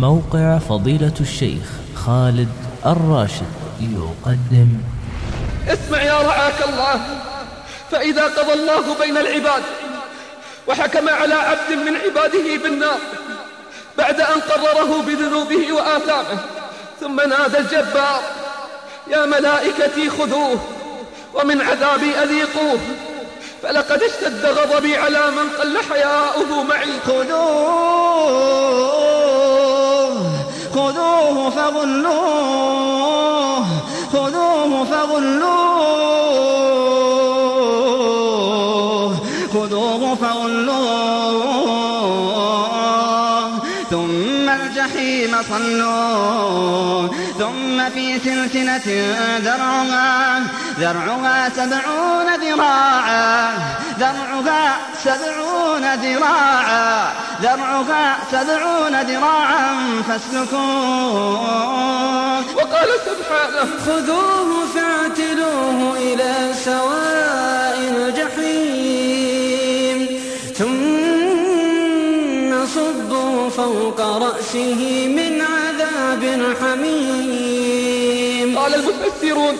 موقع 0.00 0.58
فضيلة 0.58 1.14
الشيخ 1.20 1.62
خالد 1.94 2.48
الراشد 2.86 3.52
يقدم. 3.80 4.68
اسمع 5.68 6.02
يا 6.02 6.22
رعاك 6.22 6.68
الله 6.68 7.00
فإذا 7.90 8.24
قضى 8.24 8.52
الله 8.52 8.94
بين 9.00 9.16
العباد 9.16 9.62
وحكم 10.68 11.08
على 11.08 11.34
عبد 11.34 11.70
من 11.70 11.96
عباده 11.96 12.62
بالنار 12.62 12.98
بعد 13.98 14.20
أن 14.20 14.40
قرره 14.40 15.02
بذنوبه 15.02 15.72
وآثامه 15.72 16.38
ثم 17.00 17.20
نادى 17.20 17.58
الجبار 17.58 18.20
يا 19.10 19.26
ملائكتي 19.26 20.10
خذوه 20.10 20.60
ومن 21.34 21.60
عذابي 21.60 22.14
أذيقوه 22.22 22.78
فلقد 23.62 24.02
اشتد 24.02 24.46
غضبي 24.46 24.96
على 24.96 25.30
من 25.30 25.48
قل 25.60 25.78
حياؤه 25.90 26.62
معي. 26.62 27.00
خذوه! 27.06 27.24
خذوه 28.26 29.09
فغلوه 31.70 33.66
خذوه 34.12 34.84
فغلوه 34.84 35.50
خذوه 39.54 40.14
فغلوه. 40.14 41.60
ثم 43.90 44.48
الجحيم 44.48 45.36
صلوه 45.48 47.10
ثم 47.38 47.90
في 47.94 48.18
سلسلة 48.18 48.86
ذرعها 49.38 50.42
ذرعها 50.78 51.48
سبعون 51.48 52.28
ذراعا 52.42 53.52
ذرعها 53.98 54.76
سبعون 55.04 55.94
ذراعا. 55.94 57.09
ذرعها 57.42 58.18
سبعون 58.32 59.02
ذراعا 59.02 60.02
فاسلكوه. 60.08 61.40
وقال 62.56 62.90
سبحانه 63.06 63.66
خذوه 63.86 64.50
فاعتلوه 64.74 65.78
إلى 65.96 66.32
سواء 66.64 67.78
الجحيم. 67.96 69.98
ثم 70.54 72.50
صبوا 72.66 73.50
فوق 73.50 74.00
رأسه 74.00 75.06
من 75.16 75.42
عذاب 75.42 76.54
حميم. 76.60 78.58
قال 78.58 78.74
المفسرون 78.74 79.58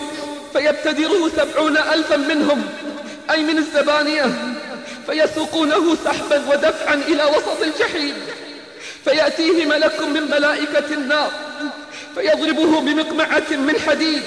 فيبتدره 0.53 1.29
سبعون 1.37 1.77
ألفا 1.77 2.17
منهم 2.17 2.63
أي 3.31 3.43
من 3.43 3.59
الزبانية. 3.59 4.25
فيسوقونه 5.11 5.97
سحبا 6.05 6.43
ودفعا 6.51 6.95
إلى 6.95 7.25
وسط 7.25 7.63
الجحيم. 7.63 8.15
فيأتيه 9.05 9.67
ملك 9.67 10.01
من 10.01 10.23
ملائكة 10.31 10.95
النار 10.95 11.31
فيضربه 12.15 12.81
بمقمعة 12.81 13.51
من 13.51 13.81
حديد 13.87 14.23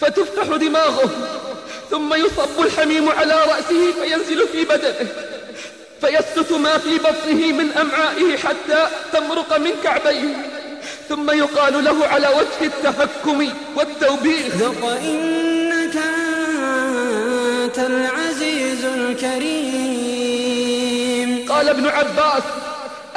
فتفتح 0.00 0.44
دماغه 0.56 1.10
ثم 1.90 2.14
يصب 2.14 2.60
الحميم 2.60 3.08
على 3.08 3.34
رأسه 3.34 3.92
فينزل 4.02 4.48
في 4.48 4.64
بدنه. 4.64 5.08
فيسكت 6.00 6.52
ما 6.52 6.78
في 6.78 6.98
بطنه 6.98 7.52
من 7.52 7.70
أمعائه 7.80 8.36
حتى 8.36 8.88
تمرق 9.12 9.58
من 9.58 9.70
كعبيه. 9.84 10.36
ثم 11.08 11.30
يقال 11.30 11.84
له 11.84 12.06
على 12.06 12.28
وجه 12.28 12.66
التهكم 12.66 13.48
والتوبيخ. 13.76 14.46
ذق 14.56 14.86
إنك 14.86 15.96
أنت 17.64 17.78
العزيز 17.78 18.84
الكريم. 18.84 19.81
قال 21.62 21.70
ابن 21.70 21.86
عباس 21.86 22.42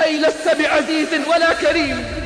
أي 0.04 0.18
لست 0.18 0.48
بعزيز 0.48 1.08
ولا 1.28 1.54
كريم؟ 1.54 2.25